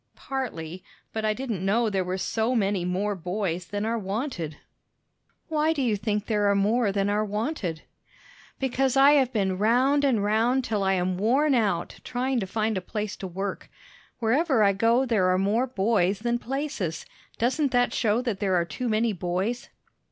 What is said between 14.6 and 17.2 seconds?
I go, there are more boys than places.